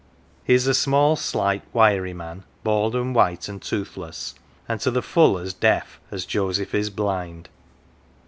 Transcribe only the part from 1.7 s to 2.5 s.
wiry man,